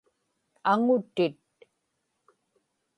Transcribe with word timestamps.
aŋutit 0.71 1.27